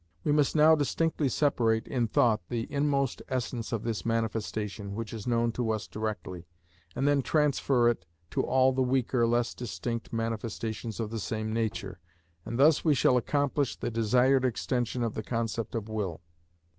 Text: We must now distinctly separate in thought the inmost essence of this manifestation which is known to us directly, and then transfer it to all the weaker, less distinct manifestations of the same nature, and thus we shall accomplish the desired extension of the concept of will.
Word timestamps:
We 0.23 0.31
must 0.31 0.55
now 0.55 0.73
distinctly 0.73 1.29
separate 1.29 1.87
in 1.87 2.07
thought 2.07 2.41
the 2.49 2.65
inmost 2.73 3.21
essence 3.29 3.71
of 3.71 3.83
this 3.83 4.03
manifestation 4.03 4.95
which 4.95 5.13
is 5.13 5.27
known 5.27 5.51
to 5.51 5.69
us 5.69 5.85
directly, 5.87 6.47
and 6.95 7.07
then 7.07 7.21
transfer 7.21 7.87
it 7.87 8.07
to 8.31 8.41
all 8.41 8.73
the 8.73 8.81
weaker, 8.81 9.27
less 9.27 9.53
distinct 9.53 10.11
manifestations 10.11 10.99
of 10.99 11.11
the 11.11 11.19
same 11.19 11.53
nature, 11.53 11.99
and 12.45 12.57
thus 12.57 12.83
we 12.83 12.95
shall 12.95 13.15
accomplish 13.15 13.75
the 13.75 13.91
desired 13.91 14.43
extension 14.43 15.03
of 15.03 15.13
the 15.13 15.21
concept 15.21 15.75
of 15.75 15.87
will. 15.87 16.21